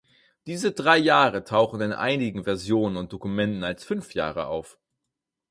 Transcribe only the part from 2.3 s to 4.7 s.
Versionen und Dokumenten als fünf Jahre